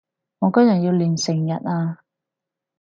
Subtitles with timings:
[0.39, 2.01] 我今日要練成日呀